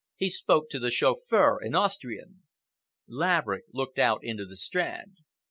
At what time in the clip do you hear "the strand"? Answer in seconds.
4.47-5.17